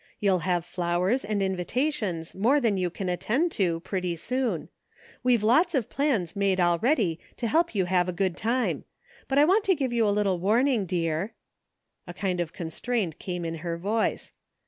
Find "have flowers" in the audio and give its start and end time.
0.49-1.23